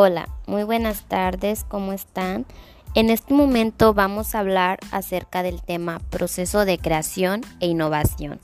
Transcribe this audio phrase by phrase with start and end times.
[0.00, 2.46] Hola, muy buenas tardes, ¿cómo están?
[2.94, 8.38] En este momento vamos a hablar acerca del tema proceso de creación e innovación.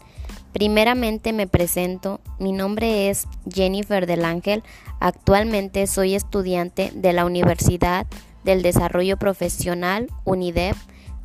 [0.52, 4.64] Primeramente me presento, mi nombre es Jennifer del Ángel,
[4.98, 8.08] actualmente soy estudiante de la Universidad
[8.43, 10.75] del Desarrollo Profesional UNIDEP,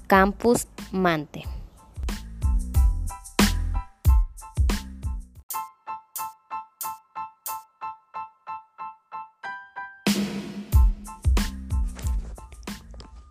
[0.06, 1.46] Campus Mante.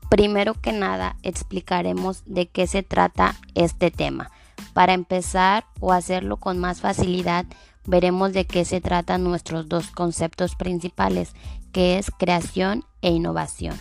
[0.09, 4.31] Primero que nada explicaremos de qué se trata este tema.
[4.73, 7.45] Para empezar o hacerlo con más facilidad,
[7.87, 11.35] veremos de qué se tratan nuestros dos conceptos principales,
[11.73, 13.77] que es creación e innovación.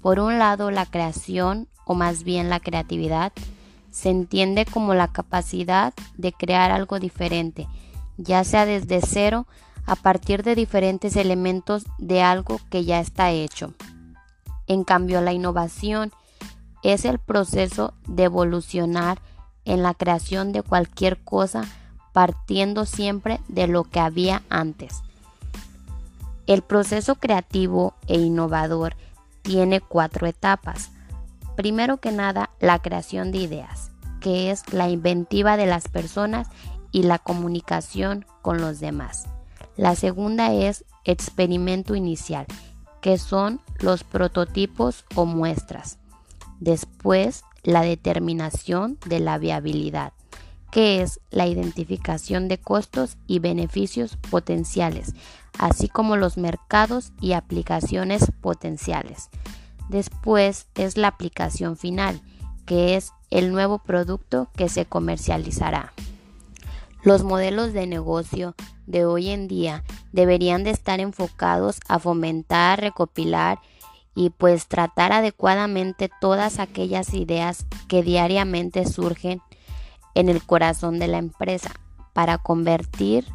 [0.00, 3.32] Por un lado, la creación, o más bien la creatividad,
[3.90, 7.68] se entiende como la capacidad de crear algo diferente,
[8.16, 9.46] ya sea desde cero,
[9.84, 13.74] a partir de diferentes elementos de algo que ya está hecho.
[14.66, 16.12] En cambio, la innovación
[16.82, 19.20] es el proceso de evolucionar
[19.64, 21.64] en la creación de cualquier cosa
[22.12, 25.02] partiendo siempre de lo que había antes.
[26.46, 28.96] El proceso creativo e innovador
[29.42, 30.90] tiene cuatro etapas.
[31.56, 33.90] Primero que nada, la creación de ideas,
[34.20, 36.48] que es la inventiva de las personas
[36.90, 39.24] y la comunicación con los demás.
[39.76, 42.46] La segunda es experimento inicial,
[43.02, 45.98] que son los prototipos o muestras.
[46.60, 50.12] Después, la determinación de la viabilidad,
[50.70, 55.14] que es la identificación de costos y beneficios potenciales,
[55.58, 59.28] así como los mercados y aplicaciones potenciales.
[59.88, 62.22] Después es la aplicación final,
[62.64, 65.92] que es el nuevo producto que se comercializará.
[67.02, 68.54] Los modelos de negocio
[68.86, 73.58] de hoy en día deberían de estar enfocados a fomentar, recopilar
[74.14, 79.40] y pues tratar adecuadamente todas aquellas ideas que diariamente surgen
[80.14, 81.72] en el corazón de la empresa
[82.12, 83.26] para convertir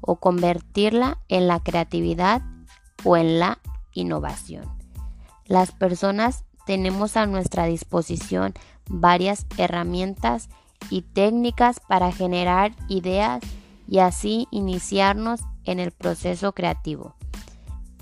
[0.00, 2.42] o convertirla en la creatividad
[3.04, 3.60] o en la
[3.92, 4.64] innovación.
[5.46, 8.54] Las personas tenemos a nuestra disposición
[8.88, 10.48] varias herramientas
[10.90, 13.42] y técnicas para generar ideas
[13.88, 17.14] y así iniciarnos en el proceso creativo.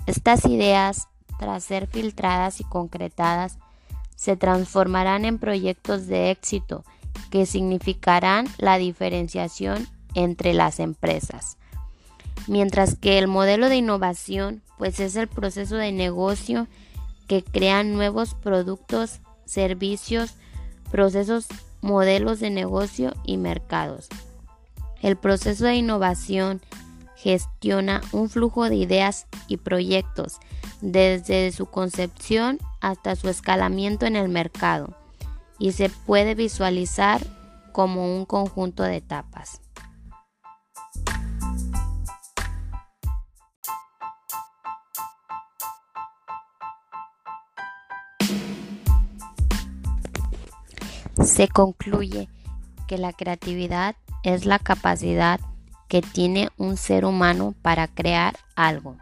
[0.05, 1.07] Estas ideas,
[1.39, 3.57] tras ser filtradas y concretadas,
[4.15, 6.85] se transformarán en proyectos de éxito
[7.29, 11.57] que significarán la diferenciación entre las empresas.
[12.47, 16.67] Mientras que el modelo de innovación pues es el proceso de negocio
[17.27, 20.35] que crea nuevos productos, servicios,
[20.91, 21.47] procesos
[21.81, 24.07] modelos de negocio y mercados.
[25.01, 26.61] El proceso de innovación
[27.15, 30.39] gestiona un flujo de ideas y proyectos
[30.81, 34.93] desde su concepción hasta su escalamiento en el mercado
[35.57, 37.25] y se puede visualizar
[37.71, 39.61] como un conjunto de etapas.
[51.23, 52.29] Se concluye
[52.87, 55.39] que la creatividad es la capacidad
[55.87, 58.97] que tiene un ser humano para crear algo.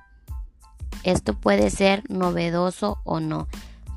[1.03, 3.47] Esto puede ser novedoso o no,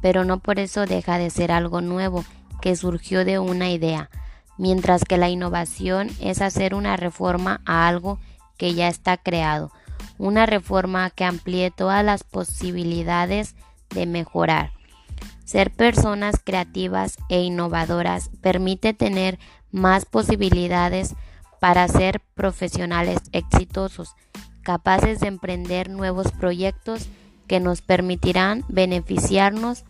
[0.02, 2.24] pero no por eso deja de ser algo nuevo
[2.60, 4.10] que surgió de una idea,
[4.58, 8.18] mientras que la innovación es hacer una reforma a algo
[8.56, 9.70] que ya está creado,
[10.18, 13.54] una reforma que amplíe todas las posibilidades
[13.90, 14.72] de mejorar.
[15.44, 19.38] Ser personas creativas e innovadoras permite tener
[19.70, 21.14] más posibilidades
[21.60, 24.14] para ser profesionales exitosos,
[24.62, 27.08] capaces de emprender nuevos proyectos
[27.46, 29.84] que nos permitirán beneficiarnos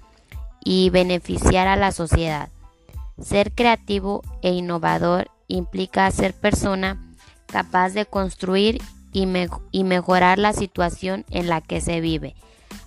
[0.64, 2.48] y beneficiar a la sociedad.
[3.20, 7.00] Ser creativo e innovador implica ser persona
[7.46, 9.26] capaz de construir y,
[9.84, 12.34] mejorar la situación en la que se vive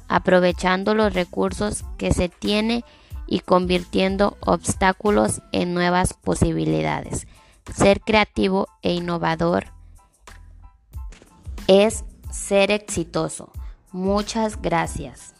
[0.09, 2.83] aprovechando los recursos que se tiene
[3.27, 7.27] y convirtiendo obstáculos en nuevas posibilidades.
[7.73, 9.65] Ser creativo e innovador
[11.67, 13.51] es ser exitoso.
[13.91, 15.38] Muchas gracias.